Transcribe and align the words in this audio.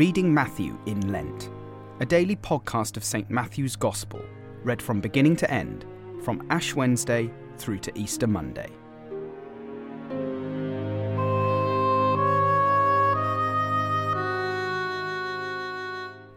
Matthew 0.00 0.78
in 0.86 1.12
Lent, 1.12 1.50
a 2.00 2.06
daily 2.06 2.34
podcast 2.34 2.96
of 2.96 3.04
St. 3.04 3.28
Matthew's 3.28 3.76
Gospel, 3.76 4.22
read 4.64 4.80
from 4.80 4.98
beginning 4.98 5.36
to 5.36 5.50
end, 5.50 5.84
from 6.24 6.46
Ash 6.48 6.74
Wednesday 6.74 7.30
through 7.58 7.80
to 7.80 7.98
Easter 7.98 8.26
Monday. 8.26 8.70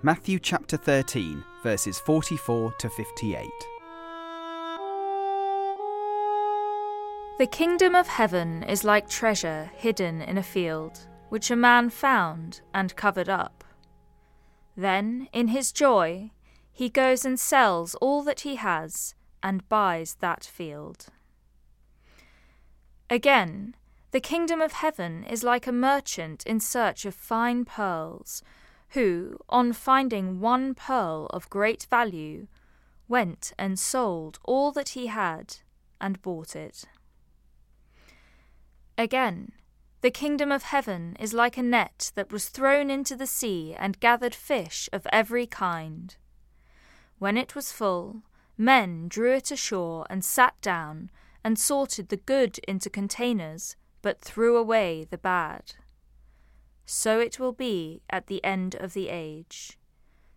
Matthew 0.02 0.40
chapter 0.40 0.76
13, 0.76 1.42
verses 1.64 2.00
44 2.00 2.74
to 2.74 2.90
58. 2.90 3.48
The 7.38 7.48
kingdom 7.48 7.96
of 7.96 8.08
heaven 8.08 8.64
is 8.64 8.84
like 8.84 9.08
treasure 9.08 9.72
hidden 9.78 10.22
in 10.22 10.38
a 10.38 10.44
field, 10.44 11.00
which 11.34 11.50
a 11.50 11.56
man 11.56 11.90
found 11.90 12.62
and 12.76 12.96
covered 12.96 13.28
up. 13.28 13.64
Then, 14.78 15.28
in 15.34 15.48
his 15.48 15.72
joy, 15.72 16.30
he 16.72 16.90
goes 16.90 17.26
and 17.26 17.40
sells 17.40 17.96
all 17.96 18.22
that 18.22 18.42
he 18.42 18.58
has 18.58 19.16
and 19.42 19.68
buys 19.68 20.18
that 20.20 20.44
field. 20.44 21.08
Again, 23.10 23.76
the 24.12 24.20
kingdom 24.20 24.62
of 24.62 24.74
heaven 24.74 25.24
is 25.24 25.44
like 25.44 25.66
a 25.66 25.72
merchant 25.72 26.46
in 26.46 26.60
search 26.60 27.04
of 27.04 27.16
fine 27.16 27.66
pearls 27.66 28.44
who, 28.90 29.40
on 29.50 29.74
finding 29.74 30.40
one 30.40 30.76
pearl 30.76 31.26
of 31.32 31.50
great 31.50 31.88
value, 31.90 32.46
went 33.08 33.54
and 33.58 33.80
sold 33.80 34.38
all 34.46 34.72
that 34.72 34.90
he 34.90 35.08
had 35.08 35.56
and 36.00 36.22
bought 36.22 36.56
it. 36.56 36.86
Again, 39.00 39.54
the 40.04 40.12
kingdom 40.12 40.52
of 40.52 40.62
heaven 40.62 41.18
is 41.20 41.34
like 41.34 41.58
a 41.58 41.64
net 41.64 42.12
that 42.14 42.32
was 42.32 42.50
thrown 42.50 42.92
into 42.92 43.16
the 43.16 43.26
sea 43.26 43.76
and 43.80 44.00
gathered 44.00 44.36
fish 44.36 44.88
of 44.94 45.08
every 45.12 45.48
kind. 45.48 46.16
When 47.18 47.36
it 47.36 47.56
was 47.56 47.72
full, 47.72 48.22
men 48.56 49.08
drew 49.08 49.34
it 49.34 49.50
ashore 49.50 50.06
and 50.12 50.24
sat 50.24 50.54
down 50.62 51.10
and 51.44 51.58
sorted 51.58 52.10
the 52.10 52.18
good 52.18 52.60
into 52.68 52.90
containers, 52.92 53.76
but 54.04 54.22
threw 54.22 54.58
away 54.58 55.08
the 55.10 55.18
bad 55.18 55.74
so 56.86 57.20
it 57.20 57.40
will 57.40 57.54
be 57.54 58.02
at 58.10 58.28
the 58.28 58.44
end 58.44 58.76
of 58.76 58.94
the 58.94 59.10
age. 59.10 59.78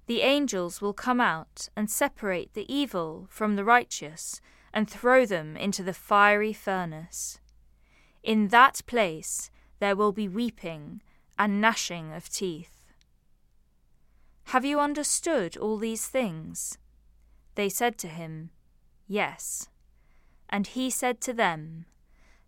The 0.06 0.20
angels 0.20 0.80
will 0.80 0.92
come 0.92 1.20
out 1.20 1.69
and 1.77 1.91
separate 1.91 2.55
the 2.55 2.73
evil 2.73 3.27
from 3.28 3.56
the 3.56 3.64
righteous 3.64 4.41
and 4.73 4.89
throw 4.89 5.27
them 5.27 5.56
into 5.56 5.83
the 5.83 5.95
fiery 5.95 6.53
furnace. 6.53 7.41
In 8.23 8.48
that 8.48 8.83
place 8.86 9.51
there 9.87 9.95
will 9.95 10.11
be 10.11 10.27
weeping 10.27 11.01
and 11.39 11.61
gnashing 11.61 12.12
of 12.12 12.29
teeth. 12.29 12.91
Have 14.47 14.65
you 14.65 14.81
understood 14.81 15.56
all 15.56 15.77
these 15.77 16.09
things? 16.09 16.77
They 17.55 17.69
said 17.69 17.97
to 17.98 18.09
him, 18.09 18.51
Yes. 19.07 19.69
And 20.48 20.67
he 20.67 20.91
said 20.91 21.20
to 21.20 21.33
them, 21.33 21.84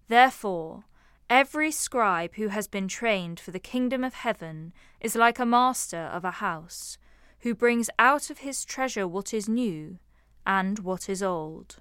Therefore, 0.08 0.82
Every 1.30 1.70
scribe 1.70 2.34
who 2.34 2.48
has 2.48 2.66
been 2.66 2.88
trained 2.88 3.38
for 3.38 3.52
the 3.52 3.60
kingdom 3.60 4.02
of 4.02 4.14
heaven 4.14 4.72
is 5.00 5.14
like 5.14 5.38
a 5.38 5.46
master 5.46 6.10
of 6.12 6.24
a 6.24 6.40
house, 6.42 6.98
who 7.42 7.54
brings 7.54 7.88
out 8.00 8.30
of 8.30 8.38
his 8.38 8.64
treasure 8.64 9.06
what 9.06 9.32
is 9.32 9.48
new 9.48 9.98
and 10.44 10.80
what 10.80 11.08
is 11.08 11.22
old. 11.22 11.76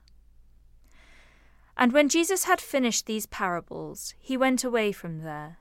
And 1.77 1.93
when 1.93 2.09
Jesus 2.09 2.45
had 2.45 2.59
finished 2.59 3.05
these 3.05 3.27
parables, 3.27 4.15
he 4.17 4.35
went 4.35 4.63
away 4.63 4.91
from 4.91 5.19
there. 5.19 5.59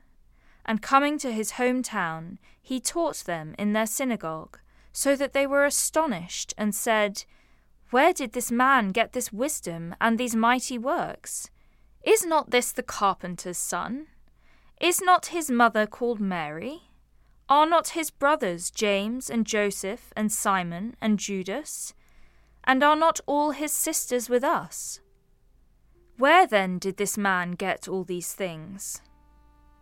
And 0.65 0.81
coming 0.81 1.19
to 1.19 1.31
his 1.31 1.51
home 1.51 1.83
town, 1.83 2.39
he 2.59 2.79
taught 2.79 3.17
them 3.25 3.53
in 3.59 3.73
their 3.73 3.85
synagogue, 3.85 4.57
so 4.91 5.15
that 5.15 5.33
they 5.33 5.45
were 5.45 5.63
astonished 5.63 6.55
and 6.57 6.73
said, 6.73 7.23
Where 7.91 8.13
did 8.13 8.33
this 8.33 8.51
man 8.51 8.89
get 8.89 9.13
this 9.13 9.31
wisdom 9.31 9.95
and 10.01 10.17
these 10.17 10.35
mighty 10.35 10.79
works? 10.79 11.51
Is 12.03 12.25
not 12.25 12.49
this 12.49 12.71
the 12.71 12.83
carpenter's 12.83 13.59
son? 13.59 14.07
Is 14.81 15.01
not 15.01 15.27
his 15.27 15.51
mother 15.51 15.85
called 15.85 16.19
Mary? 16.19 16.81
Are 17.47 17.67
not 17.67 17.89
his 17.89 18.09
brothers 18.09 18.71
James 18.71 19.29
and 19.29 19.45
Joseph 19.45 20.11
and 20.15 20.31
Simon 20.31 20.95
and 20.99 21.19
Judas? 21.19 21.93
And 22.63 22.83
are 22.83 22.95
not 22.95 23.19
all 23.27 23.51
his 23.51 23.71
sisters 23.71 24.29
with 24.29 24.43
us? 24.43 24.99
Where 26.17 26.47
then 26.47 26.79
did 26.79 26.97
this 26.97 27.17
man 27.17 27.51
get 27.51 27.87
all 27.87 28.03
these 28.03 28.33
things? 28.33 29.01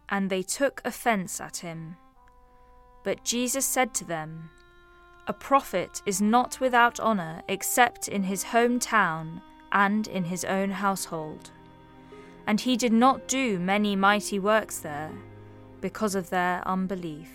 And 0.09 0.29
they 0.29 0.43
took 0.43 0.81
offence 0.85 1.39
at 1.39 1.57
him. 1.57 1.95
But 3.03 3.23
Jesus 3.23 3.65
said 3.65 3.93
to 3.95 4.05
them, 4.05 4.49
A 5.27 5.33
prophet 5.33 6.01
is 6.05 6.21
not 6.21 6.59
without 6.59 6.99
honour 6.99 7.41
except 7.47 8.07
in 8.07 8.23
his 8.23 8.43
hometown 8.43 9.41
and 9.71 10.07
in 10.07 10.25
his 10.25 10.43
own 10.45 10.71
household 10.71 11.51
and 12.47 12.61
he 12.61 12.77
did 12.77 12.93
not 12.93 13.27
do 13.27 13.59
many 13.59 13.95
mighty 13.95 14.39
works 14.39 14.79
there 14.79 15.11
because 15.81 16.15
of 16.15 16.29
their 16.29 16.61
unbelief. 16.67 17.29